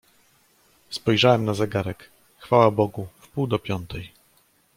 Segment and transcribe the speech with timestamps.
[0.89, 4.11] "Spojrzałem na zegarek: chwała Bogu wpół do piątej."